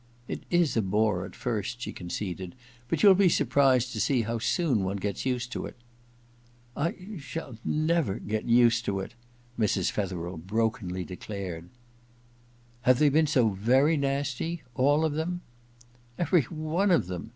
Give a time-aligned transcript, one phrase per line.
[0.17, 4.23] * It is a bore at first,' she conceded;* but you'll be surprised to see
[4.23, 5.75] how soon one gets used to it.'
[6.75, 7.59] *I shall—
[7.93, 9.13] never— get— used to it,'
[9.59, 9.91] Mrs.
[9.91, 11.69] Fetherel brokenly declared.
[12.27, 15.41] * Have they been so very nasty— ^all of them?'
[16.17, 16.47] in EXPIATION.
[16.49, 17.29] loi * Every one of them